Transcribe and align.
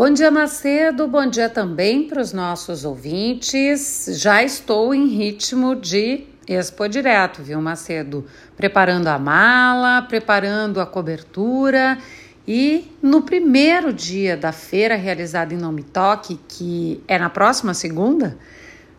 Bom 0.00 0.08
dia, 0.08 0.30
Macedo. 0.30 1.06
Bom 1.06 1.26
dia 1.26 1.50
também 1.50 2.08
para 2.08 2.22
os 2.22 2.32
nossos 2.32 2.86
ouvintes. 2.86 4.08
Já 4.18 4.42
estou 4.42 4.94
em 4.94 5.08
ritmo 5.08 5.76
de 5.76 6.24
Expo 6.48 6.88
Direto, 6.88 7.42
viu, 7.42 7.60
Macedo? 7.60 8.24
Preparando 8.56 9.08
a 9.08 9.18
mala, 9.18 10.00
preparando 10.00 10.80
a 10.80 10.86
cobertura. 10.86 11.98
E 12.48 12.90
no 13.02 13.20
primeiro 13.20 13.92
dia 13.92 14.38
da 14.38 14.52
feira 14.52 14.96
realizada 14.96 15.52
em 15.52 15.58
Nome 15.58 15.82
Toque, 15.82 16.40
que 16.48 17.04
é 17.06 17.18
na 17.18 17.28
próxima 17.28 17.74
segunda, 17.74 18.38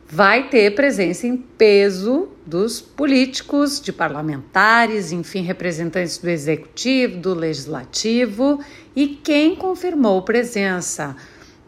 vai 0.08 0.50
ter 0.50 0.76
presença 0.76 1.26
em 1.26 1.36
peso 1.36 2.30
dos 2.46 2.82
políticos, 2.82 3.80
de 3.80 3.94
parlamentares, 3.94 5.12
enfim, 5.12 5.42
representantes 5.42 6.18
do 6.18 6.30
executivo, 6.30 7.18
do 7.18 7.34
legislativo 7.34 8.60
e 8.96 9.08
quem 9.08 9.56
confirmou 9.56 10.22
presença 10.22 11.16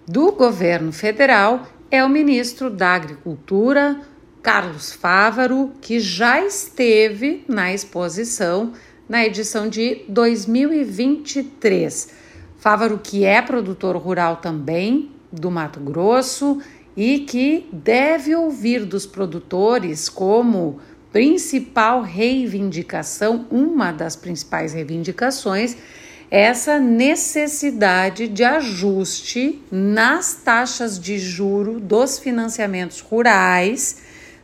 do 0.08 0.32
governo 0.32 0.92
federal 0.92 1.68
é 1.90 2.04
o 2.04 2.10
ministro 2.10 2.70
da 2.70 2.96
Agricultura, 2.96 4.02
Carlos 4.42 4.92
Fávaro, 4.92 5.72
que 5.80 6.00
já 6.00 6.44
esteve 6.44 7.46
na 7.48 7.74
exposição 7.74 8.74
na 9.08 9.26
edição 9.26 9.70
de 9.70 10.04
2023. 10.08 12.10
Fávaro, 12.58 12.98
que 12.98 13.26
é 13.26 13.42
produtor 13.42 13.98
rural 13.98 14.38
também 14.38 15.12
do 15.32 15.52
Mato 15.52 15.80
Grosso, 15.80 16.60
e 16.96 17.20
que 17.20 17.68
deve 17.72 18.36
ouvir 18.36 18.86
dos 18.86 19.06
produtores 19.06 20.10
como 20.10 20.80
principal 21.12 22.02
reivindicação, 22.02 23.48
uma 23.52 23.92
das 23.92 24.16
principais 24.16 24.74
reivindicações, 24.74 25.78
essa 26.30 26.80
necessidade 26.80 28.28
de 28.28 28.44
ajuste 28.44 29.62
nas 29.72 30.34
taxas 30.34 31.00
de 31.00 31.20
juro 31.20 31.80
dos 31.80 32.18
financiamentos 32.18 33.00
rurais 33.02 34.02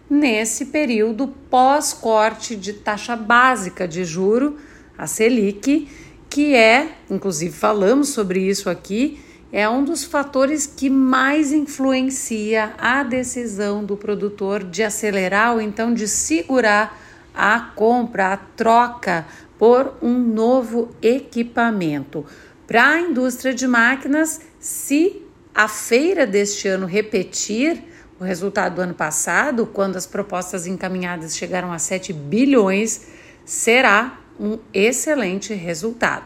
nesse 0.08 0.66
período 0.66 1.28
pós-corte 1.50 2.56
de 2.56 2.74
taxa 2.74 3.16
básica 3.16 3.88
de 3.88 4.04
juro, 4.04 4.58
a 4.98 5.08
Selic, 5.08 5.88
que 6.30 6.54
é, 6.54 6.90
inclusive 7.10 7.56
falamos 7.56 8.10
sobre 8.10 8.42
isso 8.42 8.70
aqui, 8.70 9.20
é 9.52 9.68
um 9.68 9.84
dos 9.84 10.04
fatores 10.04 10.68
que 10.68 10.90
mais 10.90 11.52
influencia 11.52 12.74
a 12.78 13.02
decisão 13.04 13.84
do 13.84 13.98
produtor 13.98 14.64
de 14.64 14.84
acelerar 14.84 15.54
ou 15.54 15.62
então 15.62 15.94
de 15.94 16.08
segurar 16.08 16.98
a 17.34 17.60
compra, 17.60 18.34
a 18.34 18.38
troca 18.38 19.26
por 19.58 19.96
um 20.02 20.18
novo 20.18 20.90
equipamento. 21.02 22.26
Para 22.68 22.90
a 22.90 23.02
indústria 23.02 23.54
de 23.54 23.68
máquinas, 23.68 24.42
se 24.60 25.24
a 25.54 25.68
feira 25.68 26.28
deste 26.28 26.68
ano 26.68 26.86
repetir 26.86 27.84
o 28.20 28.24
resultado 28.24 28.76
do 28.76 28.82
ano 28.82 28.94
passado, 28.94 29.66
quando 29.66 29.96
as 29.96 30.06
propostas 30.06 30.68
encaminhadas 30.68 31.36
chegaram 31.36 31.72
a 31.72 31.80
7 31.80 32.14
bilhões, 32.14 33.08
será 33.46 34.20
um 34.40 34.60
excelente 34.74 35.54
resultado. 35.54 36.26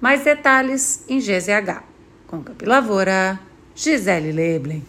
Mais 0.00 0.24
detalhes 0.24 1.04
em 1.08 1.18
GZH 1.18 1.91
com 2.32 2.42
Campi 2.42 2.64
Lavoura, 2.64 3.38
Gisele 3.76 4.32
Leblen. 4.32 4.82